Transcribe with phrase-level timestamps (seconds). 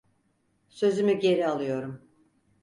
[0.69, 2.01] Sözümü geri alıyorum.